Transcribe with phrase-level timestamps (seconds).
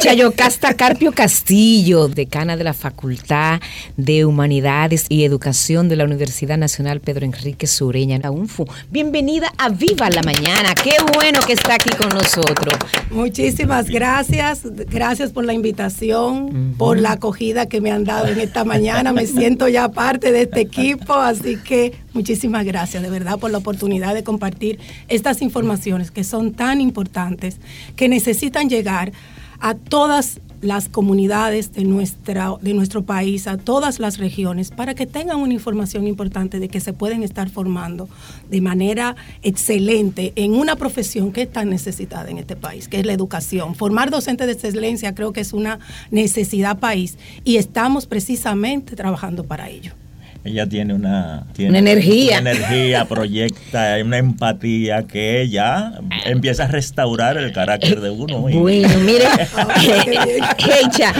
[0.00, 3.60] Heicha Yocasta Carpio Castillo, decana de la Facultad
[3.98, 8.64] de Humanidades y Educación de la Universidad Nacional Pedro Enrique Sureña, la UNFU.
[8.90, 10.74] Bienvenida a Viva la Mañana.
[10.74, 12.76] Qué bueno que está aquí con nosotros.
[13.10, 14.62] Muchísimas gracias.
[14.64, 19.12] Gracias por la invitación, por la acogida que me han dado en esta mañana.
[19.12, 23.58] Me siento ya parte de este equipo, así que muchísimas gracias de verdad por la
[23.58, 24.78] oportunidad de compartir
[25.08, 27.58] estas informaciones que son tan importantes,
[27.96, 29.12] que necesitan llegar
[29.60, 35.06] a todas las comunidades de, nuestra, de nuestro país, a todas las regiones, para que
[35.06, 38.08] tengan una información importante de que se pueden estar formando
[38.50, 43.06] de manera excelente en una profesión que es tan necesitada en este país, que es
[43.06, 43.74] la educación.
[43.74, 45.78] Formar docentes de excelencia creo que es una
[46.10, 49.94] necesidad país y estamos precisamente trabajando para ello.
[50.42, 52.40] Ella tiene una, una energía.
[52.40, 58.40] Una energía, proyecta, una empatía que ella empieza a restaurar el carácter de uno.
[58.40, 59.24] Bueno, mire,
[60.82, 61.12] Heicha,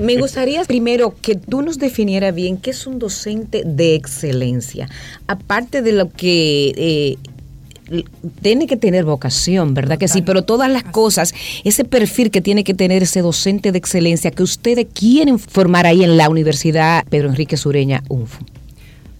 [0.00, 4.88] me gustaría primero que tú nos definieras bien qué es un docente de excelencia.
[5.26, 8.02] Aparte de lo que eh,
[8.42, 10.22] tiene que tener vocación, ¿verdad que sí?
[10.22, 14.44] Pero todas las cosas, ese perfil que tiene que tener ese docente de excelencia que
[14.44, 18.51] ustedes quieren formar ahí en la Universidad Pedro Enrique Sureña UNFU.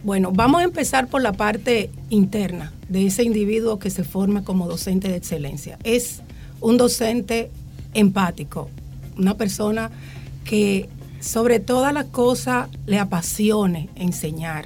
[0.05, 4.67] Bueno, vamos a empezar por la parte interna de ese individuo que se forma como
[4.67, 5.79] docente de excelencia.
[5.85, 6.23] Es
[6.61, 7.53] un docente
[7.95, 8.69] empático,
[9.17, 9.93] una persona
[10.45, 10.89] que
[11.21, 14.65] sobre todas las cosas le apasione enseñar.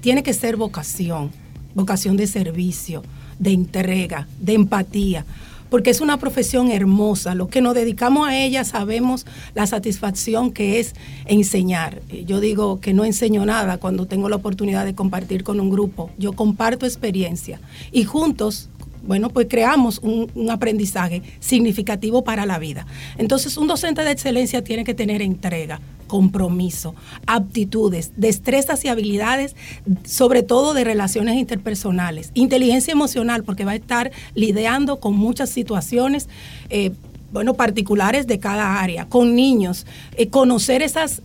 [0.00, 1.32] Tiene que ser vocación,
[1.74, 3.02] vocación de servicio,
[3.40, 5.24] de entrega, de empatía,
[5.70, 7.34] porque es una profesión hermosa.
[7.34, 10.94] Los que nos dedicamos a ella sabemos la satisfacción que es
[11.26, 12.02] enseñar.
[12.26, 16.10] Yo digo que no enseño nada cuando tengo la oportunidad de compartir con un grupo.
[16.18, 17.60] Yo comparto experiencia
[17.92, 18.68] y juntos
[19.06, 22.86] bueno, pues creamos un, aprendizaje significativo para la vida.
[23.18, 26.94] Entonces, un docente de excelencia tiene que tener entrega, compromiso,
[27.26, 29.56] aptitudes, destrezas y habilidades,
[30.04, 36.28] sobre todo de relaciones interpersonales, inteligencia emocional, porque va a estar lidiando con muchas situaciones.
[36.70, 36.92] Eh,
[37.32, 39.84] bueno, particulares de cada área, con niños,
[40.16, 41.22] eh, conocer esas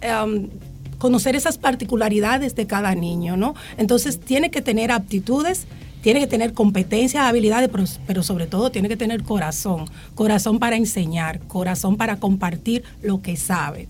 [1.02, 3.56] conocer esas particularidades de cada niño, ¿no?
[3.78, 5.66] Entonces tiene que tener aptitudes,
[6.02, 9.86] tiene que tener competencias, habilidades, pero, pero, sobre todo tiene que tener corazón,
[10.16, 13.88] corazón para enseñar, corazón para compartir lo que sabe.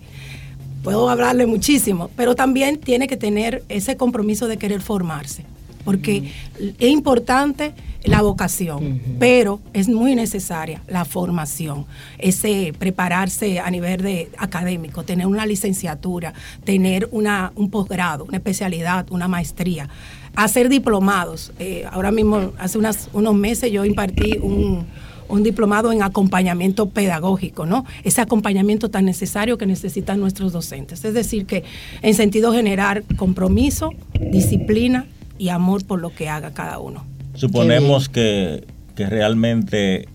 [0.84, 5.46] Puedo hablarle muchísimo, pero también tiene que tener ese compromiso de querer formarse,
[5.86, 6.32] porque
[6.80, 7.74] es importante
[8.04, 11.86] la vocación, pero es muy necesaria la formación,
[12.18, 16.34] ese prepararse a nivel de académico, tener una licenciatura,
[16.64, 19.88] tener una, un posgrado, una especialidad, una maestría,
[20.36, 21.52] hacer diplomados.
[21.60, 24.86] Eh, ahora mismo, hace unas, unos meses yo impartí un
[25.32, 27.86] un diplomado en acompañamiento pedagógico, ¿no?
[28.04, 31.06] Ese acompañamiento tan necesario que necesitan nuestros docentes.
[31.06, 31.64] Es decir, que
[32.02, 35.06] en sentido generar compromiso, disciplina
[35.40, 37.06] y amor por lo que haga cada uno.
[37.34, 40.08] Suponemos que, que realmente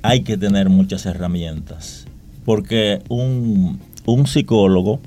[0.00, 2.06] hay que tener muchas herramientas,
[2.44, 5.00] porque un, un psicólogo,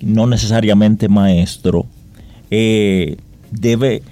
[0.00, 1.86] no necesariamente maestro,
[2.50, 3.18] eh,
[3.50, 4.02] debe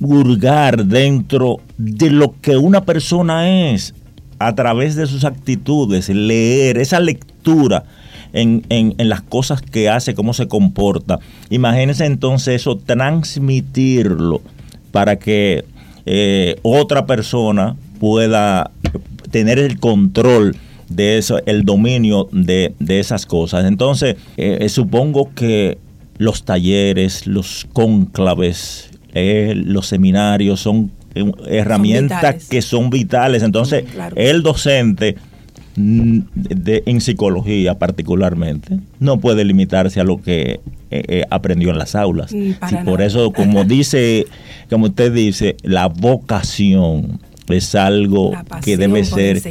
[0.00, 3.94] hurgar dentro de lo que una persona es
[4.38, 7.84] a través de sus actitudes, leer esa lectura
[8.32, 11.20] en, las cosas que hace, cómo se comporta.
[11.50, 14.42] Imagínense entonces eso, transmitirlo
[14.90, 15.64] para que
[16.04, 18.70] eh, otra persona pueda
[19.30, 20.56] tener el control
[20.88, 23.64] de eso, el dominio de, esas cosas.
[23.64, 25.78] Entonces, eh, supongo que
[26.18, 33.42] los talleres, los cónclaves, eh, los seminarios son eh, herramientas que son vitales.
[33.42, 33.84] Entonces,
[34.16, 35.16] el docente
[35.76, 36.20] mm,
[36.64, 40.60] en psicología particularmente no puede limitarse a lo que
[40.90, 42.32] eh, aprendió en las aulas.
[42.32, 42.54] y
[42.84, 44.26] por eso, como dice,
[44.70, 48.32] como usted dice, la vocación es algo
[48.64, 49.42] que debe ser.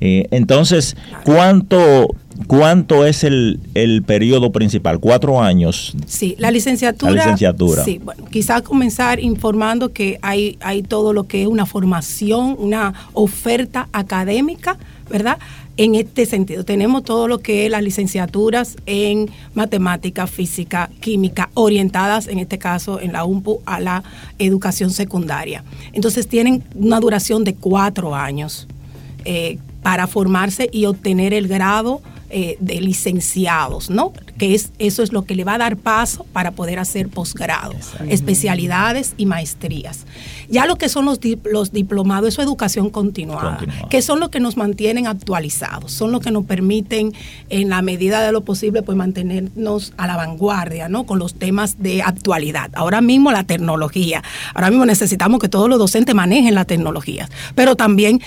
[0.00, 2.14] entonces, ¿cuánto
[2.46, 5.00] ¿Cuánto es el, el, periodo principal?
[5.00, 5.94] ¿Cuatro años?
[6.06, 7.12] Sí, la licenciatura.
[7.12, 7.84] La licenciatura.
[7.84, 12.94] Sí, bueno, quizás comenzar informando que hay, hay todo lo que es una formación, una
[13.12, 14.78] oferta académica,
[15.10, 15.38] ¿verdad?
[15.78, 22.28] En este sentido, tenemos todo lo que es las licenciaturas en matemática, física, química, orientadas
[22.28, 24.04] en este caso en la UMPU a la
[24.38, 25.64] educación secundaria.
[25.94, 28.68] Entonces tienen una duración de cuatro años
[29.24, 32.02] eh, para formarse y obtener el grado
[32.34, 34.14] eh, de licenciados, ¿no?
[34.38, 37.74] Que es, eso es lo que le va a dar paso para poder hacer posgrado,
[38.08, 40.06] especialidades y maestrías.
[40.48, 43.58] Ya lo que son los, los diplomados, eso es educación continuada,
[43.90, 47.12] que son los que nos mantienen actualizados, son los que nos permiten,
[47.50, 51.04] en la medida de lo posible, pues mantenernos a la vanguardia, ¿no?
[51.04, 52.70] Con los temas de actualidad.
[52.72, 54.22] Ahora mismo la tecnología,
[54.54, 58.22] ahora mismo necesitamos que todos los docentes manejen las tecnologías, pero también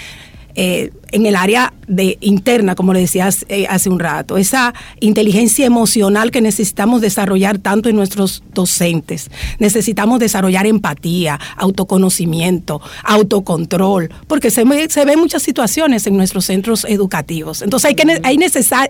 [0.55, 5.65] eh, en el área de interna, como le decías eh, hace un rato, esa inteligencia
[5.65, 9.29] emocional que necesitamos desarrollar tanto en nuestros docentes.
[9.59, 17.61] Necesitamos desarrollar empatía, autoconocimiento, autocontrol, porque se, se ven muchas situaciones en nuestros centros educativos.
[17.61, 18.39] Entonces hay, que, hay,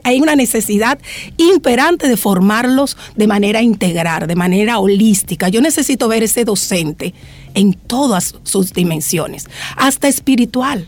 [0.03, 0.99] hay una necesidad
[1.37, 5.49] imperante de formarlos de manera integral, de manera holística.
[5.49, 7.13] Yo necesito ver ese docente
[7.53, 9.47] en todas sus dimensiones,
[9.77, 10.87] hasta espiritual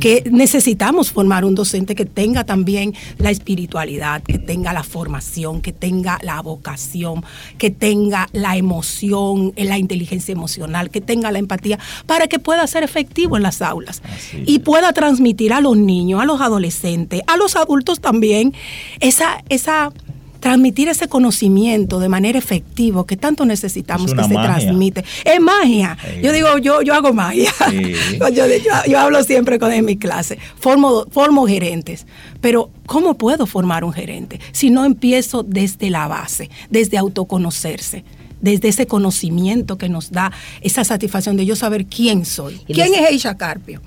[0.00, 5.72] que necesitamos formar un docente que tenga también la espiritualidad, que tenga la formación, que
[5.72, 7.24] tenga la vocación,
[7.58, 12.82] que tenga la emoción, la inteligencia emocional, que tenga la empatía, para que pueda ser
[12.82, 14.02] efectivo en las aulas.
[14.46, 18.54] Y pueda transmitir a los niños, a los adolescentes, a los adultos también
[19.00, 19.92] esa, esa
[20.40, 25.04] transmitir ese conocimiento de manera efectiva que tanto necesitamos que se transmite.
[25.24, 25.96] Es magia.
[26.22, 27.52] Yo digo, yo, yo hago magia.
[28.88, 30.38] yo, hablo siempre con en mi clase.
[30.58, 32.06] Formo, formo gerentes.
[32.40, 38.04] Pero, ¿cómo puedo formar un gerente si no empiezo desde la base, desde autoconocerse?
[38.40, 40.30] desde ese conocimiento que nos da
[40.60, 42.60] esa satisfacción de yo saber quién soy.
[42.68, 43.80] ¿Quién es Eisha Carpio?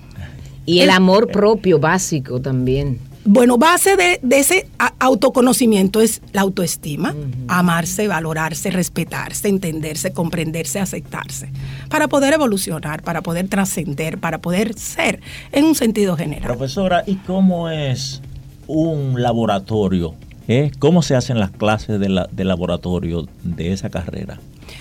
[0.65, 2.99] Y el amor propio básico también.
[3.23, 4.67] Bueno, base de, ese
[4.99, 7.13] autoconocimiento es la autoestima,
[7.47, 11.51] amarse, valorarse, respetarse, entenderse, comprenderse, aceptarse,
[11.89, 15.21] para poder evolucionar, para poder trascender, para poder ser
[15.51, 16.47] en un sentido general.
[16.47, 18.21] Profesora, ¿y cómo es
[18.65, 20.15] un laboratorio?
[20.47, 20.71] ¿Eh?
[20.79, 24.39] ¿Cómo se hacen las clases de, de laboratorio de esa carrera?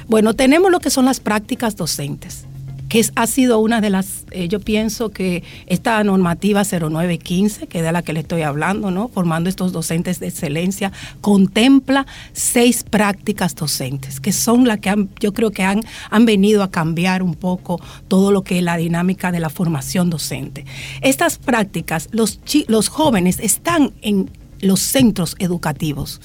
[0.08, 2.46] Bueno, tenemos lo que son las prácticas docentes
[2.90, 7.84] que ha sido una de las, eh, yo pienso que esta normativa 0915, que es
[7.84, 9.06] de la que le estoy hablando, ¿no?
[9.06, 10.90] Formando estos docentes de excelencia,
[11.20, 16.64] contempla seis prácticas docentes, que son las que han, yo creo que han, han venido
[16.64, 20.66] a cambiar un poco todo lo que es la dinámica de la formación docente.
[21.00, 26.20] Estas prácticas, los, los jóvenes están en los centros educativos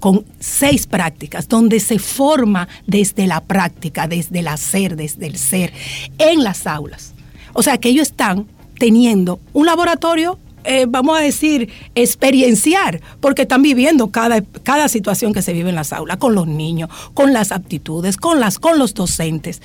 [0.00, 5.72] con seis prácticas, donde se forma desde la práctica, desde el hacer, desde el ser,
[6.18, 7.14] en las aulas.
[7.52, 8.46] O sea que ellos están
[8.78, 10.38] teniendo un laboratorio
[10.68, 15.76] eh, vamos a decir, experienciar, porque están viviendo cada, cada situación que se vive en
[15.76, 19.62] las aulas, con los niños, con las aptitudes, con, las, con los docentes,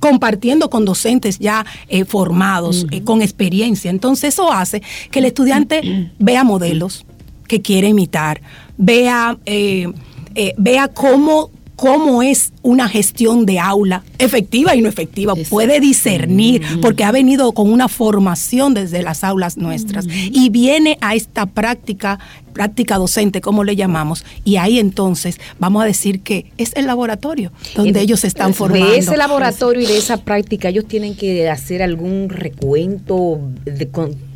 [0.00, 3.92] compartiendo con docentes ya eh, formados, eh, con experiencia.
[3.92, 7.06] Entonces eso hace que el estudiante vea modelos
[7.46, 8.42] que quiere imitar,
[8.78, 9.92] vea, eh,
[10.34, 16.60] eh, vea cómo, cómo es una gestión de aula efectiva y no efectiva, puede discernir
[16.60, 16.80] mm.
[16.82, 20.10] porque ha venido con una formación desde las aulas nuestras mm.
[20.32, 22.18] y viene a esta práctica
[22.52, 27.52] práctica docente, como le llamamos, y ahí entonces vamos a decir que es el laboratorio
[27.76, 28.90] donde ellos están formando.
[28.90, 33.86] De ese laboratorio y de esa práctica, ellos tienen que hacer algún recuento de,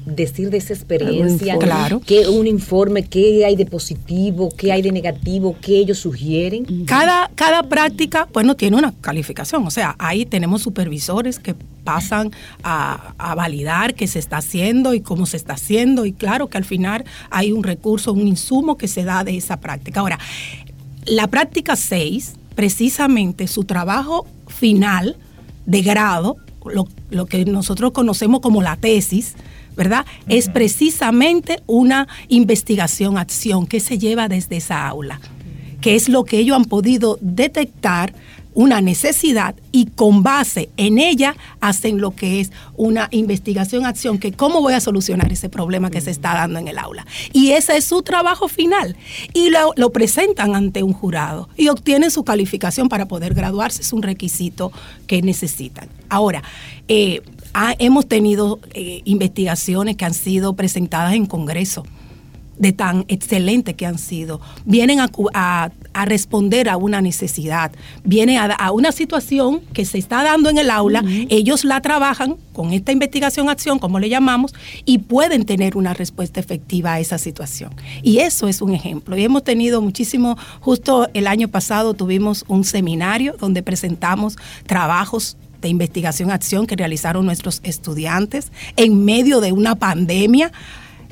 [0.06, 2.00] decir de esa experiencia, claro.
[2.04, 6.84] qué un informe, qué hay de positivo, qué hay de negativo, qué ellos sugieren.
[6.86, 11.54] Cada, cada práctica, bueno, tiene una calificación, o sea, ahí tenemos supervisores que
[11.84, 12.30] pasan
[12.62, 16.58] a, a, validar qué se está haciendo y cómo se está haciendo y claro que
[16.58, 20.00] al final hay un recurso, un insumo que se da de esa práctica.
[20.00, 20.18] Ahora,
[21.06, 25.16] la práctica 6, precisamente su trabajo final
[25.66, 29.34] de grado, lo, lo que nosotros conocemos como la tesis,
[29.76, 30.04] ¿verdad?
[30.28, 35.20] Es precisamente una investigación-acción que se lleva desde esa aula,
[35.82, 38.14] que es lo que ellos han podido detectar
[38.54, 44.32] una necesidad y con base en ella hacen lo que es una investigación, acción, que
[44.32, 47.06] cómo voy a solucionar ese problema que se está dando en el aula.
[47.32, 48.96] Y ese es su trabajo final.
[49.32, 53.82] Y lo, lo presentan ante un jurado y obtienen su calificación para poder graduarse.
[53.82, 54.72] Es un requisito
[55.06, 55.88] que necesitan.
[56.08, 56.42] Ahora,
[56.88, 57.22] eh,
[57.78, 61.84] hemos tenido eh, investigaciones que han sido presentadas en Congreso
[62.58, 65.70] de tan excelentes que han sido, vienen a,
[66.04, 67.72] responder a una necesidad,
[68.04, 72.72] vienen a, una situación que se está dando en el aula, ellos la trabajan con
[72.72, 74.54] esta investigación acción, como le llamamos,
[74.84, 77.74] y pueden tener una respuesta efectiva a esa situación.
[78.02, 79.16] Y eso es un ejemplo.
[79.16, 85.68] Y hemos tenido muchísimo, justo el año pasado tuvimos un seminario donde presentamos trabajos de
[85.68, 90.52] investigación acción que realizaron nuestros estudiantes en medio de una pandemia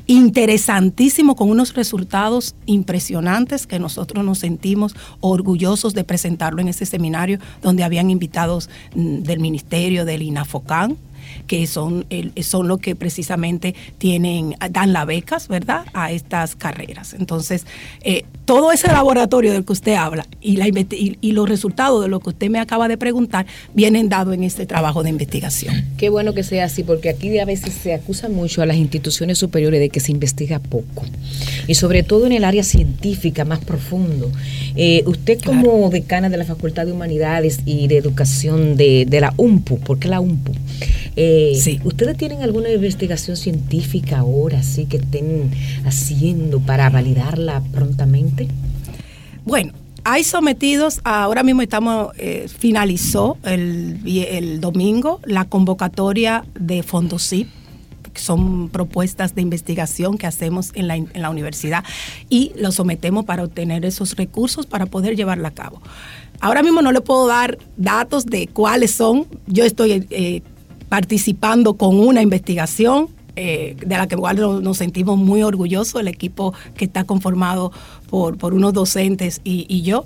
[0.07, 7.39] interesantísimo con unos resultados impresionantes que nosotros nos sentimos orgullosos de presentarlo en ese seminario
[7.61, 10.97] donde habían invitados mm, del Ministerio del INAFOCAN,
[11.47, 12.05] que son,
[12.41, 17.13] son los que precisamente tienen, dan las becas, ¿verdad?, a estas carreras.
[17.13, 17.65] Entonces,
[18.01, 22.19] eh, todo ese laboratorio del que usted habla y, la, y, los resultados de lo
[22.19, 25.85] que usted me acaba de preguntar vienen dados en este trabajo de investigación.
[25.97, 29.37] Qué bueno que sea así, porque aquí a veces se acusa mucho a las instituciones
[29.37, 31.05] superiores de que se investiga poco,
[31.67, 34.31] y sobre todo en el área científica más profundo.
[34.75, 39.33] Eh, usted como decana de la Facultad de Humanidades y de Educación de, de la
[39.37, 40.53] UMPU, ¿por qué la UMPU?
[41.15, 41.79] Eh, sí.
[41.83, 45.51] ¿Ustedes tienen alguna investigación científica ahora, sí, que estén
[45.85, 48.47] haciendo para validarla prontamente?
[49.43, 49.73] Bueno,
[50.03, 57.60] hay sometidos, ahora mismo estamos, eh, finalizó el, el, domingo la convocatoria de Fondosip, que
[58.15, 61.83] son propuestas de investigación que hacemos en la, en la universidad
[62.29, 65.81] y lo sometemos para obtener esos recursos para poder llevarla a cabo.
[66.41, 69.27] Ahora mismo no le puedo dar datos de cuáles son.
[69.45, 70.41] Yo estoy eh,
[70.89, 76.53] participando con una investigación eh, de la que igual nos, sentimos muy orgullosos, el equipo
[76.75, 77.71] que está conformado
[78.09, 80.05] por, por unos docentes y, yo.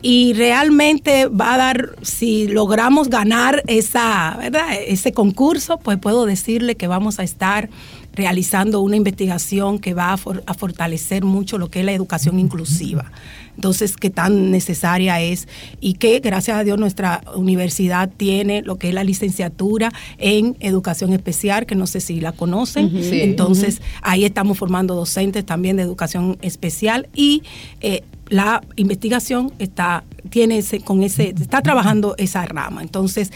[0.00, 4.68] Y realmente va a dar, si logramos ganar esa, ¿verdad?
[4.86, 7.68] ese concurso, pues puedo decirle que vamos a estar
[8.12, 13.10] realizando una investigación que va a, a fortalecer mucho lo que es la educación inclusiva.
[13.58, 15.48] Entonces qué tan necesaria es
[15.80, 21.12] y que gracias a Dios nuestra universidad tiene lo que es la licenciatura en educación
[21.12, 26.38] especial, que no sé si la conocen, entonces ahí estamos formando docentes también de educación
[26.40, 27.42] especial y
[27.80, 33.32] eh, la investigación está tiene ese, con ese está trabajando esa rama entonces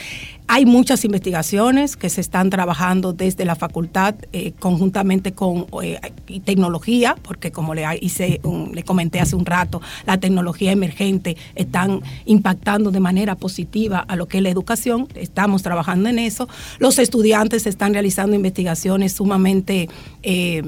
[0.54, 5.99] hay muchas investigaciones que se están trabajando desde la facultad eh, conjuntamente con eh,
[6.44, 8.38] tecnología, porque como le, hice,
[8.72, 14.28] le comenté hace un rato, la tecnología emergente están impactando de manera positiva a lo
[14.28, 15.08] que es la educación.
[15.14, 16.50] Estamos trabajando en eso.
[16.78, 19.88] Los estudiantes están realizando investigaciones sumamente,
[20.22, 20.62] eh,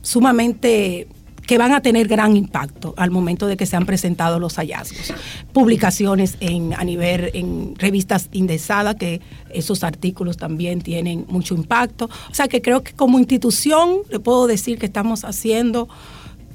[0.00, 1.08] sumamente
[1.46, 5.14] que van a tener gran impacto al momento de que se han presentado los hallazgos.
[5.52, 12.10] Publicaciones en, a nivel en revistas indexadas, que esos artículos también tienen mucho impacto.
[12.30, 15.88] O sea que creo que como institución le puedo decir que estamos haciendo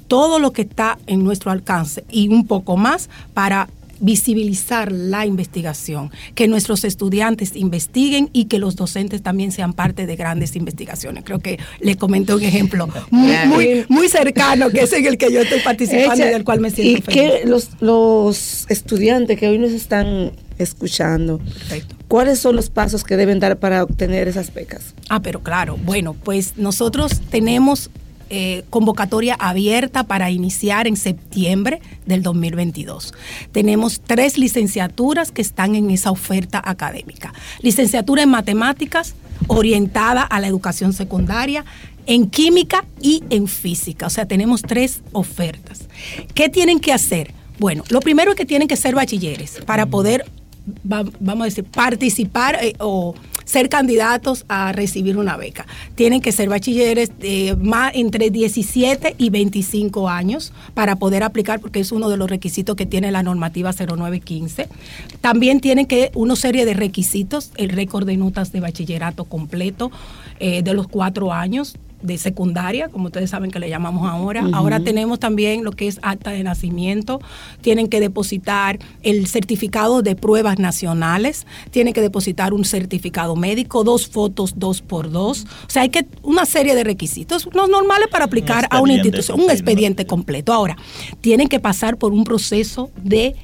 [0.08, 3.68] todo lo que está en nuestro alcance y un poco más para
[4.02, 10.16] visibilizar la investigación, que nuestros estudiantes investiguen y que los docentes también sean parte de
[10.16, 11.24] grandes investigaciones.
[11.24, 15.40] Creo que le comenté un ejemplo muy, muy, cercano, que es en el que yo
[15.40, 19.70] estoy participando y del cual me siento y que los, los estudiantes que hoy nos
[19.70, 21.40] están escuchando,
[22.08, 24.94] ¿cuáles son los pasos que deben dar para obtener esas becas?
[25.08, 27.90] Ah, pero claro, bueno, pues nosotros tenemos
[28.34, 33.12] eh, convocatoria abierta para iniciar en septiembre del 2022.
[33.52, 37.34] Tenemos tres licenciaturas que están en esa oferta académica.
[37.60, 39.16] Licenciatura en matemáticas
[39.48, 41.66] orientada a la educación secundaria,
[42.06, 44.06] en química y en física.
[44.06, 45.82] O sea, tenemos tres ofertas.
[46.34, 47.34] ¿Qué tienen que hacer?
[47.58, 50.24] Bueno, lo primero es que tienen que ser bachilleres para poder,
[50.84, 55.66] vamos a decir, participar eh, o ser candidatos a recibir una beca.
[55.94, 61.80] Tienen que ser bachilleres de más entre 17 y 25 años para poder aplicar, porque
[61.80, 64.68] es uno de los requisitos que tiene la normativa 0915.
[65.20, 69.90] También tienen que una serie de requisitos, el récord de notas de bachillerato completo
[70.40, 74.44] eh, de los cuatro años, de secundaria, como ustedes saben que le llamamos ahora.
[74.52, 77.20] Ahora tenemos también lo que es acta de nacimiento.
[77.60, 81.46] Tienen que depositar el certificado de pruebas nacionales.
[81.70, 85.46] Tienen que depositar un certificado médico, dos fotos dos por dos.
[85.66, 89.40] O sea, hay que una serie de requisitos los normales para aplicar a una institución,
[89.40, 90.52] un expediente completo.
[90.52, 90.76] Ahora,
[91.20, 93.36] tienen que pasar por un proceso de,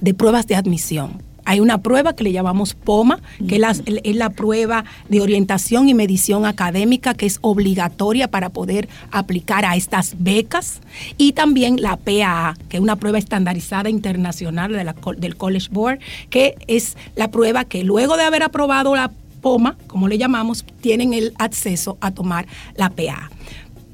[0.00, 4.84] de pruebas de admisión hay una prueba que le llamamos POMA, que es la, prueba
[5.08, 10.80] de orientación y medición académica que es obligatoria para poder aplicar a estas becas.
[11.16, 14.72] Y también la PAA, que es una prueba estandarizada internacional
[15.18, 16.00] del College Board,
[16.30, 21.14] que es la prueba que luego de haber aprobado la POMA, como le llamamos, tienen
[21.14, 23.30] el acceso a tomar la PAA.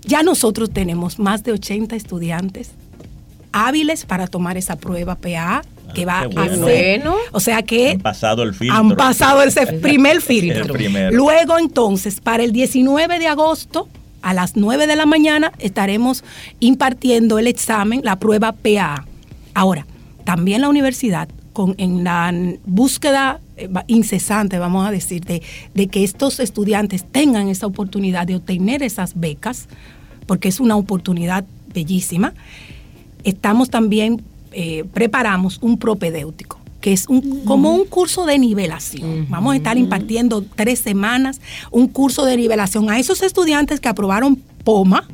[0.06, 2.70] Ya nosotros tenemos más de 80 estudiantes
[3.52, 7.02] hábiles para tomar esa prueba PAA que va a ser.
[7.32, 8.76] O sea que han pasado el filtro.
[8.76, 10.74] Han pasado ese primer filtro.
[11.10, 13.88] Luego entonces, para el 19 de agosto,
[14.22, 16.24] a las 9 de la mañana, estaremos
[16.60, 19.04] impartiendo el examen, la prueba PA.
[19.54, 19.86] Ahora,
[20.24, 22.32] también la universidad, con, en la
[22.64, 25.42] búsqueda eh, incesante, vamos a decir, de,
[25.74, 29.68] de que estos estudiantes tengan esa oportunidad de obtener esas becas,
[30.26, 31.44] porque es una oportunidad
[31.74, 32.32] bellísima,
[33.24, 34.22] estamos también,
[34.52, 39.28] eh, preparamos un propedéutico que es un, como un curso de nivelación.
[39.30, 41.40] Vamos a estar impartiendo tres semanas
[41.70, 45.06] un curso de nivelación a esos estudiantes que aprobaron POMA,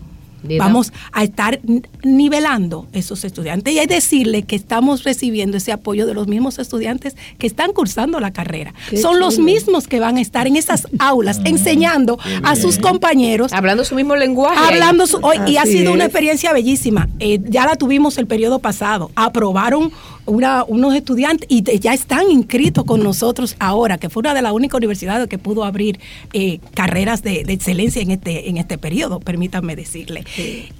[0.42, 1.60] Vamos a estar
[2.02, 7.16] nivelando esos estudiantes y hay decirle que estamos recibiendo ese apoyo de los mismos estudiantes
[7.38, 8.74] que están cursando la carrera.
[9.00, 13.52] Son los mismos que van a estar en esas aulas ah, enseñando a sus compañeros.
[13.52, 14.58] Hablando su mismo lenguaje.
[14.58, 17.08] Hablando su, y ha sido una experiencia bellísima.
[17.18, 19.10] Eh, ya la tuvimos el periodo pasado.
[19.16, 19.90] Aprobaron
[20.28, 24.76] unos estudiantes y ya están inscritos con nosotros ahora, que fue una de las únicas
[24.76, 25.98] universidades que pudo abrir
[26.32, 30.24] eh, carreras de, excelencia en este, en este periodo, permítanme decirle.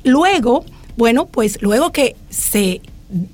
[0.04, 0.64] Luego,
[0.96, 2.80] bueno, pues luego que se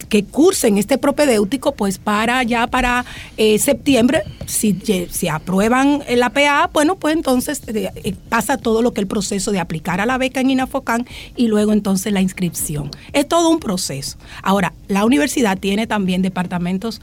[0.09, 3.05] que cursen este propedéutico, pues para ya para
[3.37, 4.79] eh, septiembre, si,
[5.11, 9.51] si aprueban la PA, bueno, pues entonces eh, eh, pasa todo lo que el proceso
[9.51, 12.91] de aplicar a la beca en INAFOCAN y luego entonces la inscripción.
[13.13, 14.17] Es todo un proceso.
[14.43, 17.01] Ahora, la universidad tiene también departamentos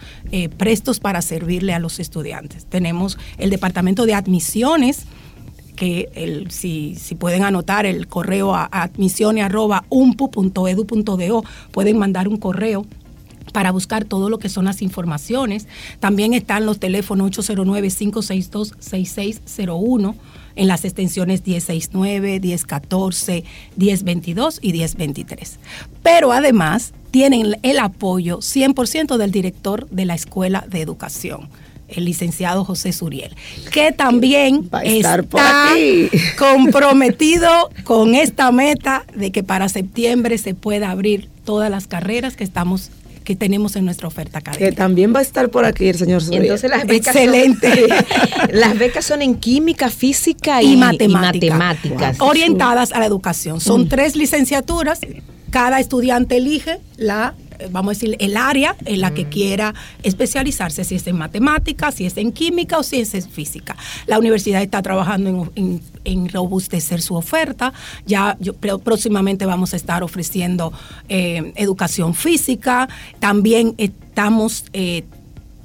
[0.58, 2.66] prestos para servirle a los estudiantes.
[2.66, 5.06] Tenemos el departamento de admisiones,
[5.82, 12.86] que si, pueden anotar el correo a, admisiones.umpu.edu.do, pueden mandar un correo
[13.52, 15.68] para buscar todo lo que son las informaciones.
[16.00, 20.14] También están los teléfonos 809-562-6601
[20.56, 23.44] en las extensiones 1069, 1014,
[23.76, 25.58] 1022 y 1023.
[26.04, 31.50] Pero además tienen el apoyo 100% del director de la Escuela de Educación
[31.96, 33.36] el licenciado José Suriel,
[33.72, 35.24] que también está
[36.38, 42.44] comprometido con esta meta de que para septiembre se pueda abrir todas las carreras que
[42.44, 42.92] estamos
[43.24, 44.70] que tenemos en nuestra oferta académica.
[44.72, 46.44] Que también va a estar por aquí el señor Suriel.
[46.44, 47.88] Entonces las becas Excelente.
[48.52, 52.20] las becas son en química, física y, matemáticas.
[52.20, 53.62] Orientadas a la educación.
[53.62, 53.90] Son mm.
[53.90, 55.02] tres licenciaturas.
[55.52, 57.36] Cada estudiante elige la
[57.70, 62.06] vamos a decir, el área en la que quiera especializarse, si es en matemáticas, si
[62.06, 63.76] es en química o si es en física.
[64.08, 65.82] La universidad está trabajando en,
[66.30, 67.74] robustecer su oferta.
[68.06, 70.74] Ya yo, próximamente vamos a estar ofreciendo
[71.10, 72.90] eh, educación física.
[73.20, 75.04] También estamos, eh,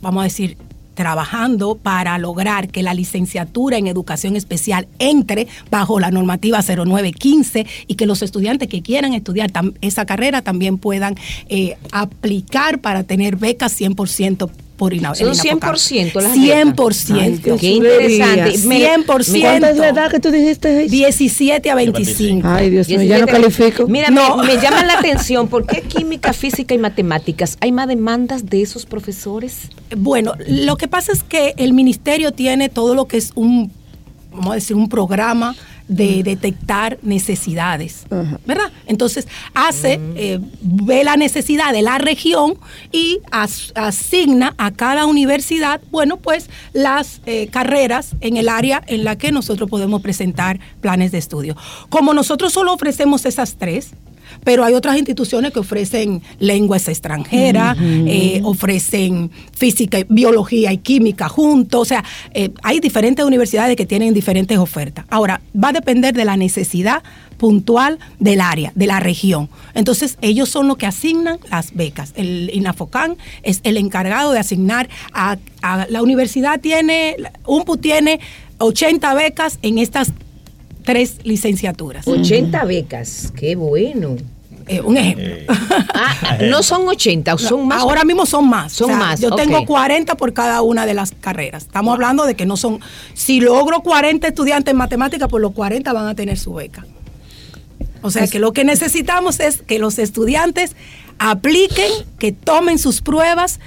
[0.01, 0.57] vamos a decir,
[0.97, 7.95] trabajando para lograr que la licenciatura en educación especial entre bajo la normativa 0915 y
[7.95, 11.15] que los estudiantes que quieran estudiar esa carrera también puedan
[11.49, 17.59] eh, aplicar para tener becas 100% por Son 100% las 100%.
[17.59, 18.59] qué interesante.
[18.59, 19.41] 100%.
[19.41, 20.87] ¿Cuánta es la edad que tú dijiste?
[20.87, 22.47] 17 a 25.
[22.47, 23.87] Ay, Dios mío, ya no califico.
[23.89, 24.37] Mira, no.
[24.39, 27.57] me, llama la atención, ¿por qué química, física y matemáticas?
[27.61, 29.71] ¿Hay más demandas de esos profesores?
[29.97, 33.73] Bueno, lo que pasa es que el ministerio tiene todo lo que es un,
[34.31, 35.57] vamos a decir, un programa
[35.89, 38.07] de detectar necesidades,
[38.45, 38.73] ¿verdad?
[38.87, 42.59] Entonces hace, eh, ve la necesidad de la región
[42.93, 49.17] y asigna a cada universidad, bueno, pues las eh, carreras en el área en la
[49.17, 51.57] que nosotros podemos presentar planes de estudio.
[51.89, 53.93] Como nosotros solo ofrecemos esas tres,
[54.45, 61.81] pero hay otras instituciones que ofrecen lenguas extranjeras, eh, ofrecen física, biología y química juntos,
[61.81, 65.05] o sea, eh, hay diferentes universidades que tienen diferentes ofertas.
[65.09, 67.03] Ahora, va a depender de la necesidad
[67.37, 69.49] puntual del área, de la región.
[69.75, 72.13] Entonces, ellos son los que asignan las becas.
[72.17, 75.37] El INAFOCAN es el encargado de asignar a,
[75.89, 78.21] la universidad tiene, UMPU tiene
[78.59, 80.13] 80 becas en estas
[80.87, 82.09] tres licenciaturas.
[82.09, 84.17] 80 becas, qué bueno.
[84.69, 85.27] Eh, un ejemplo.
[85.27, 85.47] Eh.
[85.99, 87.81] Ah, no son 80, son más.
[87.81, 88.73] Ahora mismo son más.
[88.73, 89.21] Son más.
[89.21, 91.65] Yo tengo 40 por cada una de las carreras.
[91.65, 92.81] Estamos hablando de que no son.
[93.15, 96.87] Si logro 40 estudiantes en matemáticas, pues los 40 van a tener su beca.
[98.03, 100.77] O sea que lo que necesitamos es que los estudiantes
[101.19, 103.61] apliquen, que tomen sus pruebas,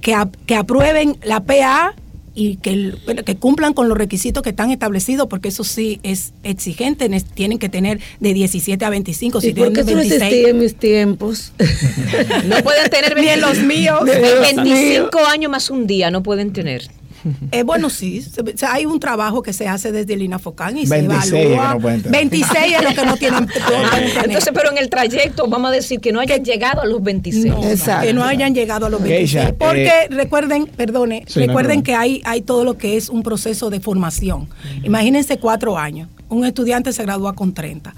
[0.00, 1.94] que, que aprueben la PA
[2.34, 2.94] y que,
[3.24, 7.68] que cumplan con los requisitos que están establecidos, porque eso sí es exigente, tienen que
[7.68, 9.40] tener de 17 a 25.
[9.40, 11.52] Si ¿Y por qué 26, en mis tiempos?
[12.46, 14.00] no pueden tener bien los míos.
[14.04, 16.90] 25 años más un día no pueden tener.
[17.50, 18.24] Eh, bueno, sí,
[18.68, 21.76] hay un trabajo que se hace desde el INAFOCAN y se evalúa.
[21.76, 23.48] 26 es lo que no tienen.
[24.24, 27.52] Entonces, pero en el trayecto vamos a decir que no hayan llegado a los 26.
[28.02, 29.54] que no hayan llegado a los 26.
[29.58, 33.80] porque eh, recuerden, perdone, recuerden que hay, hay todo lo que es un proceso de
[33.80, 34.48] formación.
[34.82, 36.08] Imagínense cuatro años.
[36.28, 37.94] Un estudiante se gradúa con 30.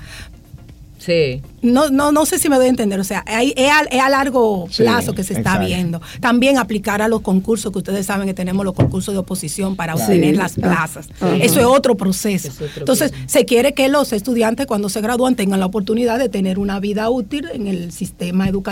[0.98, 1.40] Sí.
[1.66, 5.14] No, no, no sé si me doy a entender, o sea, es, a, largo plazo
[5.14, 6.00] que se está viendo.
[6.20, 9.94] También aplicar a los concursos, que ustedes saben que tenemos los concursos de oposición para
[9.94, 11.08] obtener las plazas.
[11.40, 12.52] Eso es otro proceso.
[12.76, 16.78] Entonces, se quiere que los estudiantes cuando se gradúan tengan la oportunidad de tener una
[16.80, 18.66] vida útil en el sistema educado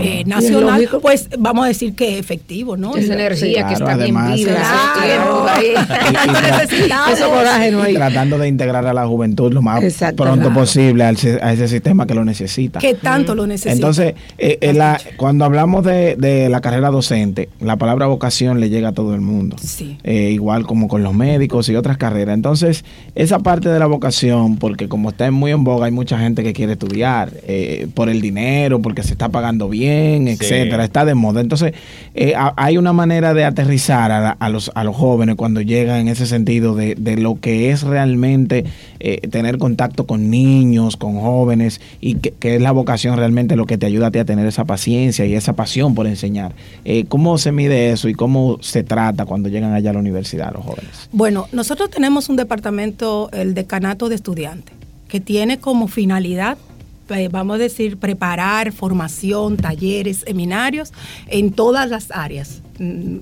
[0.00, 2.96] eh, nacional, pues vamos a decir que efectivo, ¿no?
[2.96, 4.14] Esa energía que está bien
[7.94, 9.82] Tratando de integrar a la juventud lo más
[10.16, 12.78] pronto posible a ese sistema que lo necesita.
[12.78, 13.72] Que tanto lo necesita.
[13.72, 14.78] Entonces, eh, eh,
[15.16, 19.56] cuando hablamos de, la carrera docente, la palabra vocación le llega a todo el mundo.
[20.04, 22.34] igual como con los médicos y otras carreras.
[22.34, 26.42] Entonces, esa parte de la vocación, porque como está muy en boga, hay mucha gente
[26.42, 27.32] que quiere estudiar
[27.94, 31.40] por el dinero, porque se está pagando bien, etcétera, está de moda.
[31.40, 31.74] Entonces,
[32.14, 36.26] eh, hay una manera de aterrizar a, los, a los jóvenes cuando llegan en ese
[36.26, 38.64] sentido de, lo que es realmente
[39.00, 43.78] eh, tener contacto con niños, con jóvenes, y que, es la vocación realmente lo que
[43.78, 46.54] te ayuda a ti a tener esa paciencia y esa pasión por enseñar.
[46.84, 50.52] Eh, ¿Cómo se mide eso y cómo se trata cuando llegan allá a la universidad
[50.52, 51.08] los jóvenes?
[51.12, 54.74] Bueno, nosotros tenemos un departamento, el decanato de estudiantes,
[55.08, 56.58] que tiene como finalidad
[57.08, 60.92] eh, vamos a decir, preparar formación, talleres, seminarios
[61.28, 63.18] en todas las áreas mm,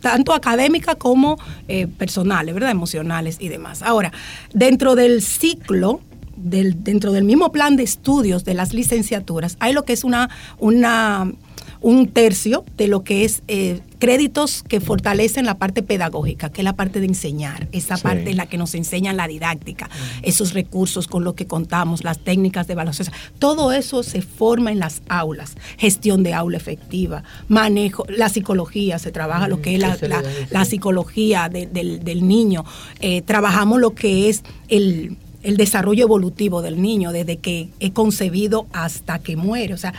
[0.00, 2.70] tanto académicas como eh, personales, ¿verdad?
[2.70, 3.82] Emocionales y demás.
[3.82, 4.12] Ahora,
[4.52, 6.00] dentro del ciclo,
[6.36, 10.30] del, dentro del mismo plan de estudios de las licenciaturas, hay lo que es una,
[10.58, 11.32] una
[11.80, 16.64] un tercio de lo que es eh, créditos que fortalecen la parte pedagógica, que es
[16.64, 19.88] la parte de enseñar, esa parte en la que nos enseñan la didáctica,
[20.22, 23.08] esos recursos con los que contamos, las técnicas de evaluación.
[23.38, 29.12] Todo eso se forma en las aulas, gestión de aula efectiva, manejo, la psicología, se
[29.12, 29.80] trabaja lo que es
[30.50, 32.64] la, psicología del, niño,
[33.00, 38.66] eh, trabajamos lo que es el el desarrollo evolutivo del niño desde que es concebido
[38.72, 39.74] hasta que muere.
[39.74, 39.94] O sea,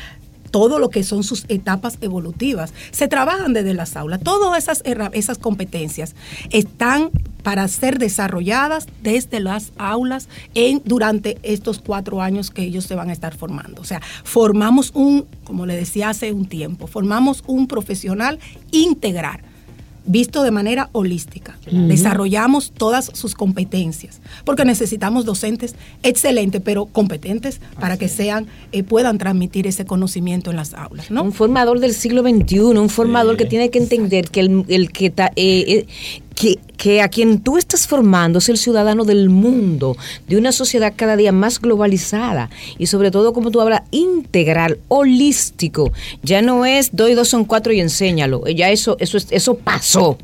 [0.51, 2.73] todo lo que son sus etapas evolutivas.
[2.91, 4.19] Se trabajan desde las aulas.
[4.21, 4.83] Todas esas,
[5.13, 6.15] esas competencias
[6.49, 7.11] están
[7.43, 13.09] para ser desarrolladas desde las aulas en, durante estos cuatro años que ellos se van
[13.09, 13.81] a estar formando.
[13.81, 18.39] O sea, formamos un, como le decía hace un tiempo, formamos un profesional
[18.71, 19.46] integral
[20.07, 21.57] visto de manera holística.
[21.69, 29.17] Desarrollamos todas sus competencias, porque necesitamos docentes excelentes, pero competentes para que sean, eh, puedan
[29.17, 31.11] transmitir ese conocimiento en las aulas.
[31.11, 31.23] ¿no?
[31.23, 35.07] Un formador del siglo XXI, un formador que tiene que entender que el, el que
[35.07, 35.85] eh, eh,
[36.77, 39.97] que, a quien tú estás formando es el ciudadano del mundo,
[40.27, 45.91] de una sociedad cada día más globalizada y sobre todo, como tú hablas, integral, holístico.
[46.21, 48.43] Ya no es doy dos son cuatro y enséñalo.
[48.47, 50.17] Ya eso, eso, eso pasó.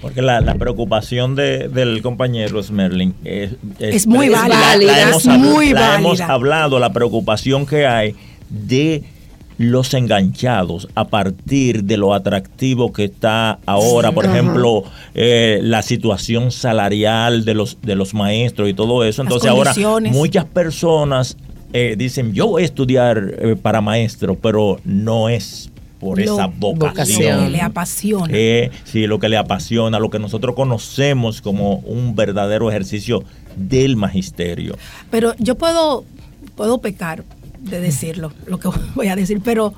[0.00, 3.50] Porque la, preocupación del compañero Smerling es,
[3.80, 4.74] es, muy válida.
[5.10, 5.98] es muy válida.
[5.98, 8.14] hemos hablado, la preocupación que hay
[8.48, 9.02] de
[9.58, 16.50] los enganchados a partir de lo atractivo que está ahora, por ejemplo, eh, la situación
[16.50, 19.22] salarial de los, de los maestros y todo eso.
[19.22, 19.72] Entonces ahora
[20.10, 21.36] muchas personas
[21.72, 27.38] eh, dicen, yo voy a estudiar eh, para maestro, pero no es por esa vocación.
[27.38, 28.34] Lo que le apasiona.
[28.84, 33.24] sí, lo que le apasiona, lo que nosotros conocemos como un verdadero ejercicio
[33.56, 34.76] del magisterio.
[35.10, 36.04] Pero yo puedo,
[36.54, 37.24] puedo pecar
[37.60, 39.74] de decirlo, lo que voy a decir, pero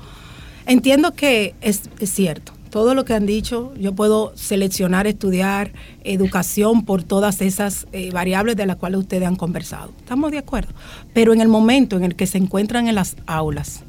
[0.65, 2.53] entiendo que es, cierto.
[2.69, 8.55] Todo lo que han dicho, yo puedo seleccionar, estudiar educación por todas esas eh, variables
[8.57, 9.91] de las cuales ustedes han conversado.
[9.97, 10.73] Estamos de acuerdo.
[11.11, 13.81] Pero en el momento en el que se encuentran en las aulas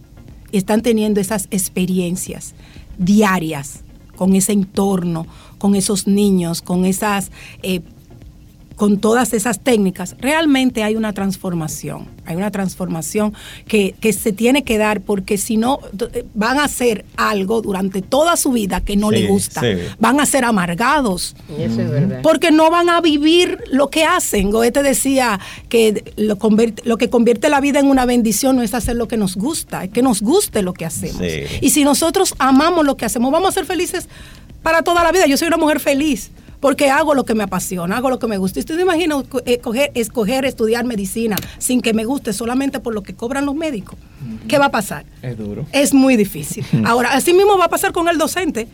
[0.51, 2.55] y están teniendo esas experiencias
[2.97, 3.85] diarias
[4.17, 5.27] con ese entorno,
[5.59, 7.31] con esos niños, con esas
[7.63, 7.83] eh,
[8.81, 12.09] con todas esas técnicas, realmente hay una transformación.
[12.25, 13.35] Hay una transformación
[13.69, 15.81] que, se tiene que dar porque si no
[16.33, 19.61] van a hacer algo durante toda su vida que no le gusta.
[19.99, 21.37] Van a ser amargados.
[22.23, 24.51] Porque no van a vivir lo que hacen.
[24.51, 25.39] Goethe decía
[25.69, 26.39] que lo,
[26.85, 29.85] lo, que convierte la vida en una bendición no es hacer lo que nos gusta,
[29.85, 31.21] es que nos guste lo que hacemos.
[31.61, 34.09] Y si nosotros amamos lo que hacemos, vamos a ser felices
[34.63, 35.27] para toda la vida.
[35.27, 38.39] Yo soy una mujer feliz porque hago lo que me apasiona, hago lo que me
[38.39, 38.59] gusta.
[38.59, 43.03] Y usted se imagina escoger, escoger estudiar medicina sin que me guste solamente por lo
[43.03, 43.99] que cobran los médicos.
[44.47, 45.07] ¿Qué va a pasar?
[45.23, 45.67] Es duro.
[45.73, 46.65] Es muy difícil.
[46.85, 48.69] Ahora, así mismo va a pasar con el docente.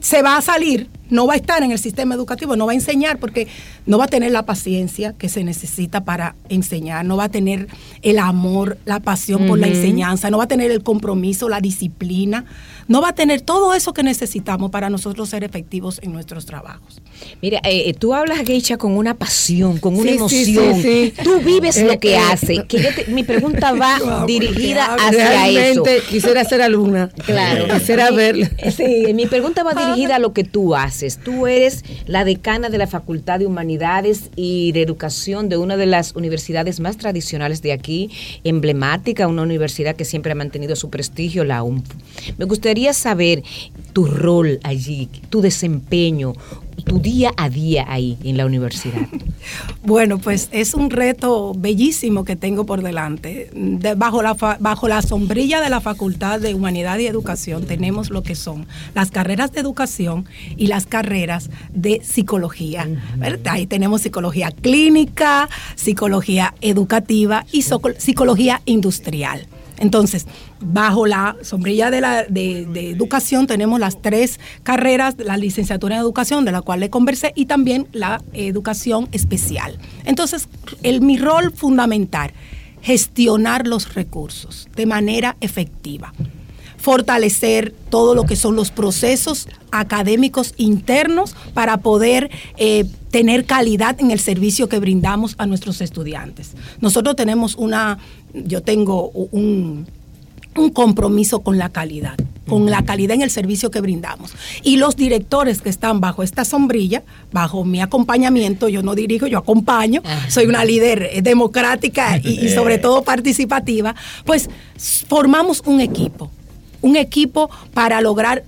[0.00, 2.74] se va a salir no va a estar en el sistema educativo, no va a
[2.74, 3.46] enseñar porque
[3.86, 7.68] no va a tener la paciencia que se necesita para enseñar, no va a tener
[8.02, 12.44] el amor, la pasión por la enseñanza, no va a tener el compromiso, la disciplina,
[12.88, 17.00] no va a tener todo eso que necesitamos para nosotros ser efectivos en nuestros trabajos.
[17.42, 20.82] Mira, eh, eh, tú hablas, Geisha, con una pasión, con una emoción.
[21.22, 22.64] tú vives lo que eh, hace.
[23.08, 25.84] mi pregunta va dirigida hacia eso.
[26.08, 27.10] quisiera ser alumna.
[27.26, 27.66] Claro.
[27.74, 28.50] Quisiera verla.
[28.74, 30.97] Sí, mi pregunta va dirigida a lo que tú haces.
[31.22, 35.86] Tú eres la decana de la Facultad de Humanidades y de Educación de una de
[35.86, 38.10] las universidades más tradicionales de aquí,
[38.42, 41.86] emblemática, una universidad que siempre ha mantenido su prestigio, la UNF.
[42.36, 43.44] Me gustaría saber
[43.92, 46.34] tu rol allí, tu desempeño,
[46.84, 49.06] tu día a día ahí en la universidad?
[49.82, 53.50] Bueno, pues es un reto bellísimo que tengo por delante.
[53.96, 58.34] bajo, la bajo la sombrilla de la Facultad de Humanidad y Educación tenemos lo que
[58.34, 62.86] son las carreras de educación y las carreras de psicología.
[63.46, 69.46] Ahí tenemos psicología clínica, psicología educativa y psicología industrial.
[69.78, 70.26] Entonces,
[70.60, 76.44] bajo la sombrilla de, la, de, educación tenemos las tres carreras, la licenciatura en educación,
[76.44, 79.78] de la cual le conversé, y también la educación especial.
[80.04, 80.48] Entonces,
[80.82, 82.32] el, mi rol fundamental,
[82.82, 86.12] gestionar los recursos de manera efectiva
[86.88, 94.10] fortalecer todo lo que son los procesos académicos internos para poder eh, tener calidad en
[94.10, 96.54] el servicio que brindamos a nuestros estudiantes.
[96.80, 97.98] Nosotros tenemos una,
[98.32, 99.86] yo tengo un,
[100.56, 102.14] un compromiso con la calidad,
[102.48, 104.32] con la calidad en el servicio que brindamos.
[104.62, 109.36] Y los directores que están bajo esta sombrilla, bajo mi acompañamiento, yo no dirijo, yo
[109.36, 114.48] acompaño, soy una líder eh, democrática y sobre todo participativa, pues
[115.06, 116.30] formamos un equipo
[116.82, 118.44] un equipo para lograr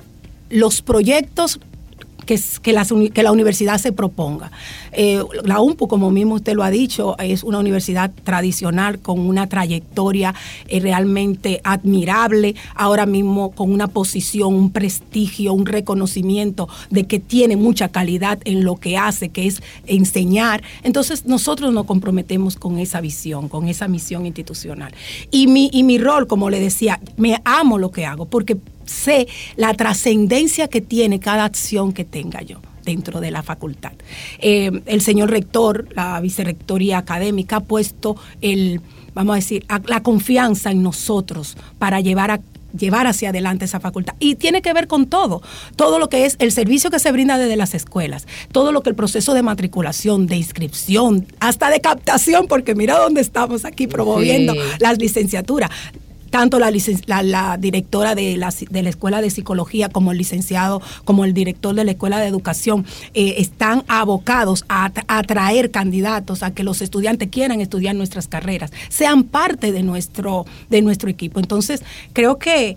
[0.51, 1.61] los proyectos
[2.21, 2.73] que, que,
[3.23, 4.51] la, universidad se proponga.
[4.93, 9.47] Eh, la UMPU, como mismo usted lo ha dicho, es una universidad tradicional con una
[9.49, 10.35] trayectoria
[10.69, 17.57] eh, realmente admirable, ahora mismo con una posición, un prestigio, un reconocimiento de que tiene
[17.57, 20.63] mucha calidad en lo que hace, que es enseñar.
[20.83, 24.93] Entonces nosotros nos comprometemos con esa visión, con esa misión institucional.
[25.31, 28.57] Y mi, y mi rol, como le decía, me amo lo que hago, porque
[28.91, 33.93] sé la trascendencia que tiene cada acción que tenga yo dentro de la facultad.
[34.39, 38.81] Eh, el señor rector, la vicerrectoría académica, ha puesto el,
[39.15, 42.41] vamos a decir, la confianza en nosotros para llevar a
[42.79, 44.15] llevar hacia adelante esa facultad.
[44.21, 45.43] Y tiene que ver con todo,
[45.75, 48.91] todo lo que es el servicio que se brinda desde las escuelas, todo lo que
[48.91, 54.55] el proceso de matriculación, de inscripción, hasta de captación, porque mira dónde estamos aquí promoviendo
[54.79, 55.71] las licenciaturas
[56.31, 56.71] tanto la,
[57.23, 61.75] la, directora de la, de la, Escuela de Psicología como el licenciado, como el director
[61.75, 67.29] de la Escuela de Educación, eh, están abocados a atraer candidatos a que los estudiantes
[67.29, 71.41] quieran estudiar nuestras carreras, sean parte de nuestro, de nuestro equipo.
[71.41, 72.77] Entonces, creo que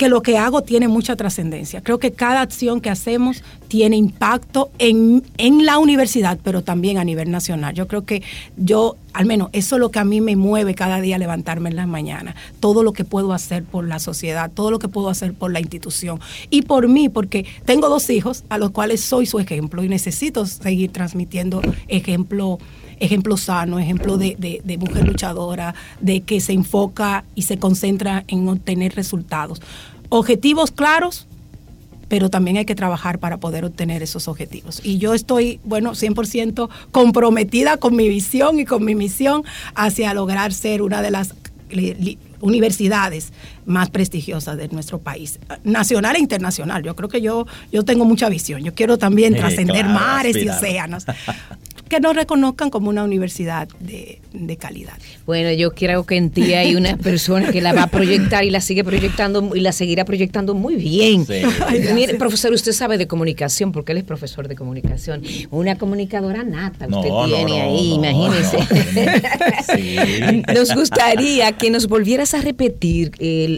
[0.00, 1.82] que lo que hago tiene mucha trascendencia.
[1.82, 7.04] Creo que cada acción que hacemos tiene impacto en, en, la universidad, pero también a
[7.04, 7.74] nivel nacional.
[7.74, 8.22] Yo creo que
[8.56, 11.76] yo, al menos, eso es lo que a mí me mueve cada día levantarme en
[11.76, 12.34] las mañanas.
[12.60, 15.60] Todo lo que puedo hacer por la sociedad, todo lo que puedo hacer por la
[15.60, 19.90] institución y por mí, porque tengo dos hijos a los cuales soy su ejemplo y
[19.90, 22.58] necesito seguir transmitiendo ejemplo
[23.00, 28.46] ejemplo sano, ejemplo de, de, mujer luchadora, de que se enfoca y se concentra en
[28.48, 29.60] obtener resultados.
[30.10, 31.26] Objetivos claros,
[32.08, 34.80] pero también hay que trabajar para poder obtener esos objetivos.
[34.84, 39.44] Y yo estoy, bueno, 100% comprometida con mi visión y con mi misión
[39.76, 41.34] hacia lograr ser una de las
[42.40, 43.32] universidades
[43.64, 46.82] más prestigiosas de nuestro país, nacional e internacional.
[46.82, 48.64] Yo creo que yo, yo tengo mucha visión.
[48.64, 51.04] Yo quiero también trascender mares y océanos.
[51.90, 54.20] que nos reconozcan como una universidad de,
[54.58, 54.94] calidad.
[55.26, 58.50] Bueno, yo creo que en ti hay una persona que la va a proyectar y
[58.50, 61.26] la sigue proyectando y la seguirá proyectando muy bien.
[61.94, 65.22] Mire, profesor, usted sabe de comunicación porque él es profesor de comunicación.
[65.50, 68.58] Una comunicadora nata usted tiene ahí, imagínese.
[70.54, 73.12] Nos gustaría que nos volvieras a repetir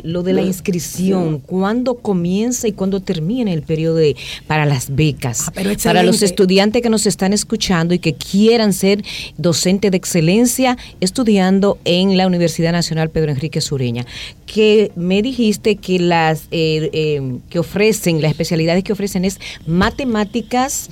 [0.04, 4.16] lo de la inscripción, cuándo comienza y cuándo termina el periodo de,
[4.46, 5.52] para las becas, ah,
[5.84, 9.04] para los estudiantes que nos están escuchando y que quieran ser
[9.36, 14.06] docente de excelencia estudiando en la Universidad Nacional Pedro Enrique Sureña.
[14.46, 20.90] Que me dijiste que las eh, eh, que ofrecen, las especialidades que ofrecen es matemáticas,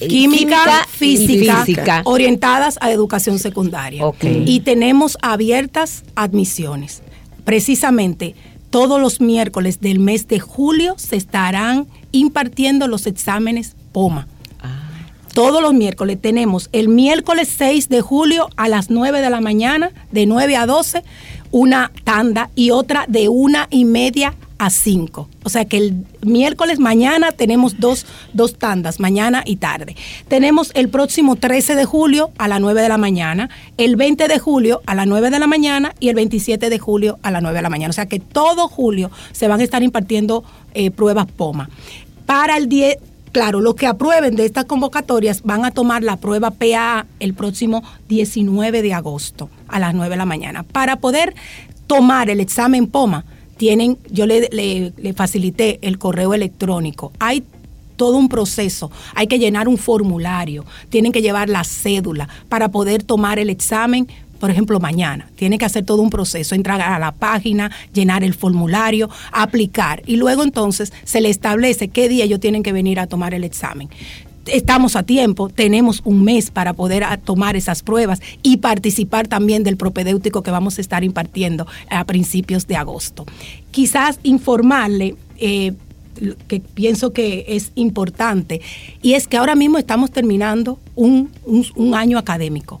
[0.00, 4.04] eh, Química, física, orientadas a educación secundaria.
[4.44, 7.02] Y tenemos abiertas admisiones.
[7.44, 8.34] Precisamente
[8.70, 14.28] todos los miércoles del mes de julio se estarán impartiendo los exámenes POMA.
[15.36, 19.90] Todos los miércoles tenemos el miércoles 6 de julio a las 9 de la mañana,
[20.10, 21.04] de 9 a 12,
[21.50, 25.28] una tanda y otra de una y media a 5.
[25.44, 29.94] O sea que el miércoles mañana tenemos dos, dos tandas, mañana y tarde.
[30.26, 34.38] Tenemos el próximo 13 de julio a las 9 de la mañana, el 20 de
[34.38, 37.58] julio a las 9 de la mañana y el 27 de julio a las 9
[37.58, 37.90] de la mañana.
[37.90, 41.68] O sea que todo julio se van a estar impartiendo eh, pruebas POMA.
[42.24, 42.96] Para el 10
[43.36, 47.82] Claro, los que aprueben de estas convocatorias van a tomar la prueba PA el próximo
[48.08, 50.62] 19 de agosto a las 9 de la mañana.
[50.62, 51.34] Para poder
[51.86, 53.26] tomar el examen POMA,
[53.58, 57.12] tienen, yo le, le facilité el correo electrónico.
[57.18, 57.44] Hay
[57.96, 58.90] todo un proceso.
[59.14, 64.08] Hay que llenar un formulario, tienen que llevar la cédula para poder tomar el examen
[64.46, 65.28] por ejemplo, mañana.
[65.34, 70.14] Tiene que hacer todo un proceso, entrar a la página, llenar el formulario, aplicar y
[70.14, 73.88] luego entonces se le establece qué día ellos tienen que venir a tomar el examen.
[74.46, 79.76] Estamos a tiempo, tenemos un mes para poder tomar esas pruebas y participar también del
[79.76, 83.26] propedéutico que vamos a estar impartiendo a principios de agosto.
[83.72, 85.72] Quizás informarle eh,
[86.46, 88.60] que pienso que es importante
[89.02, 92.80] y es que ahora mismo estamos terminando un año académico.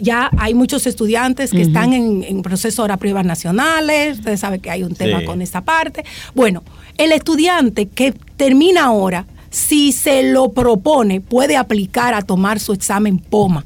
[0.00, 4.82] Ya hay muchos estudiantes que están en, proceso de pruebas nacionales, ustedes saben que hay
[4.82, 6.04] un tema con esta parte.
[6.34, 6.62] Bueno,
[6.98, 13.18] el estudiante que termina ahora, si se lo propone, puede aplicar a tomar su examen
[13.18, 13.64] POMA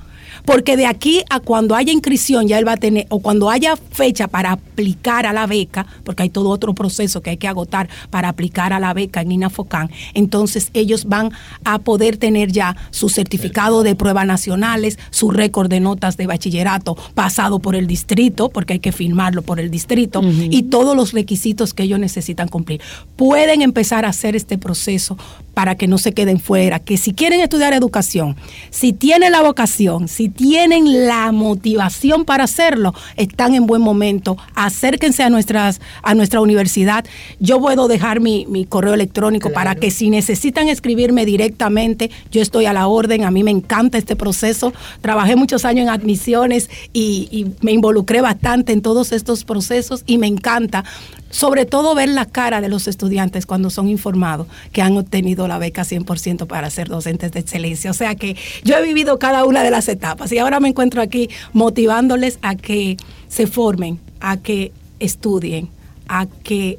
[0.49, 3.77] porque de aquí a cuando haya inscripción ya él va a tener, o cuando haya
[3.77, 7.91] fecha para aplicar a la beca, porque hay todo otro proceso que hay que agotar
[8.09, 11.33] para aplicar a la beca en INAFOCAN, entonces ellos van
[11.65, 16.97] a poder tener ya su certificado de pruebas nacionales, su récord de notas de bachillerato
[17.15, 21.75] pasado por el distrito, porque hay que firmarlo por el distrito, y todos los requisitos
[21.75, 22.81] que ellos necesitan cumplir.
[23.17, 25.19] Pueden empezar a hacer este proceso
[25.59, 28.37] para que no se queden fuera, que si quieren estudiar educación,
[28.71, 34.37] si tienen la vocación, si tienen la motivación para hacerlo, están en buen momento.
[34.55, 37.05] Acérquense a, nuestras, a nuestra universidad.
[37.41, 42.73] Yo puedo dejar mi, correo electrónico para que si necesitan escribirme directamente, yo estoy a
[42.73, 43.25] la orden.
[43.25, 44.73] A mí me encanta este proceso.
[45.01, 50.19] Trabajé muchos años en admisiones y, y me involucré bastante en todos estos procesos y
[50.19, 50.85] me encanta
[51.31, 55.59] sobre todo ver la cara de los estudiantes cuando son informados que han obtenido la
[55.59, 57.91] beca 100% para ser docentes de excelencia.
[57.91, 61.03] O sea que yo he vivido cada una de las etapas y ahora me encuentro
[61.03, 62.97] aquí motivándoles a que
[63.29, 65.69] se formen, a que estudien,
[66.09, 66.79] a que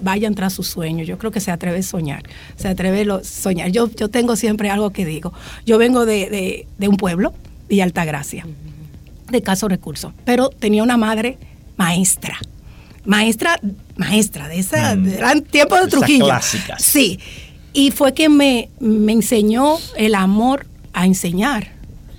[0.00, 1.06] vayan tras sus sueños.
[1.06, 2.22] Yo creo que se atreve a soñar,
[2.56, 3.70] se atreve a soñar.
[3.70, 5.32] Yo, yo tengo siempre algo que digo.
[5.66, 7.32] Yo vengo de, de un pueblo,
[7.68, 8.46] Villa Altagracia,
[9.30, 11.38] de Caso Recurso, pero tenía una madre
[11.76, 12.38] maestra
[13.04, 13.60] maestra,
[13.96, 15.16] maestra de esa, mm.
[15.16, 16.26] gran tiempo de Trujillo.
[16.26, 16.82] Clásicas.
[16.82, 17.18] Sí.
[17.72, 21.72] Y fue que me, me enseñó el amor a enseñar.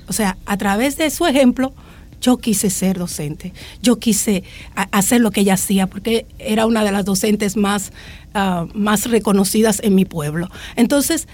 [0.08, 1.74] O sea, a través de su ejemplo,
[2.21, 4.43] yo quise ser docente, yo quise
[4.91, 7.91] hacer lo que ella hacía, porque era una de las docentes más,
[8.34, 10.50] ah, más reconocidas en mi pueblo.
[10.76, 11.28] Entonces,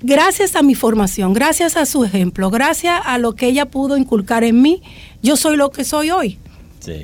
[0.00, 4.44] gracias a mi formación, gracias a su ejemplo, gracias a lo que ella pudo inculcar
[4.44, 4.82] en mí,
[5.22, 6.38] yo soy lo que soy hoy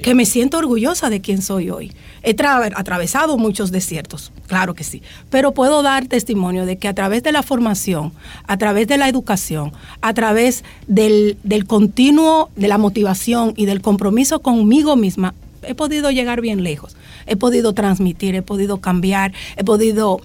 [0.03, 1.93] que me siento orgullosa de quién soy hoy.
[2.23, 7.23] He atravesado muchos desiertos, claro que sí, pero puedo dar testimonio de que a través
[7.23, 8.13] de la formación,
[8.47, 13.81] a través de la educación, a través del, del continuo, de la motivación y del
[13.81, 19.65] compromiso conmigo misma, he podido llegar bien lejos, he podido transmitir, he podido cambiar, he
[19.65, 20.21] podido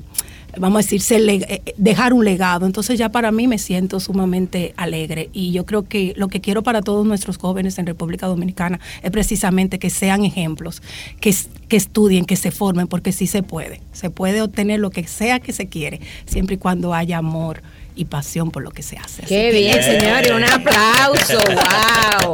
[0.58, 2.66] vamos a decir, eh, dejar un legado.
[2.66, 6.64] Entonces ya para mí me siento sumamente alegre y yo creo que lo que quiero
[6.64, 10.82] para todos nuestros jóvenes en República Dominicana es precisamente que sean ejemplos,
[11.20, 11.36] que,
[11.68, 13.82] que estudien, que se formen, porque sí se puede.
[13.92, 17.62] Se puede obtener lo que sea que se quiere, siempre y cuando haya amor
[17.96, 19.24] y pasión por lo que se hace.
[19.24, 21.40] Qué bien, señores, un aplauso,
[22.24, 22.34] wow.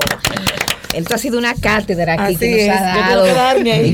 [0.93, 3.25] Esto ha sido una cátedra aquí que nos ha dado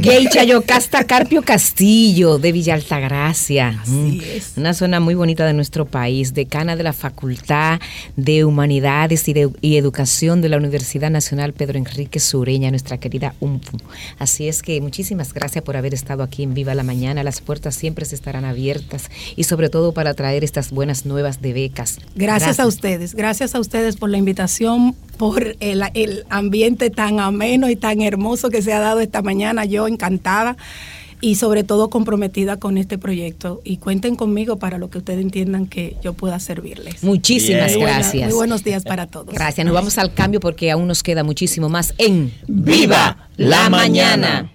[0.02, 3.82] Geisha Yocasta Carpio Castillo de Villa Altagracia.
[3.82, 4.54] Así mm, es.
[4.56, 7.82] Una zona muy bonita de nuestro país, decana de la Facultad
[8.16, 13.78] de Humanidades y, de, Educación de la Universidad Nacional Pedro Enrique Sureña, nuestra querida UMPU.
[14.18, 17.24] Así es que muchísimas gracias por haber estado aquí en Viva la Mañana.
[17.24, 21.52] Las puertas siempre se estarán abiertas y sobre todo para traer estas buenas nuevas de
[21.52, 22.00] becas.
[22.16, 27.70] Gracias, a ustedes, gracias a ustedes por la invitación, por el, el ambiente tan ameno
[27.70, 29.66] y tan hermoso que se ha dado esta mañana.
[29.66, 30.58] Yo encantada
[31.22, 33.62] y sobre todo comprometida con este proyecto.
[33.64, 37.04] Y cuenten conmigo para lo que ustedes entiendan que yo pueda servirles.
[37.04, 38.28] Muchísimas gracias.
[38.28, 39.34] muy buenos días para todos.
[39.34, 39.66] Gracias.
[39.66, 44.55] Nos vamos al cambio porque aún nos queda muchísimo más en Viva la mañana.